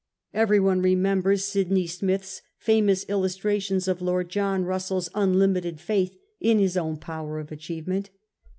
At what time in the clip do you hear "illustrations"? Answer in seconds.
3.07-3.87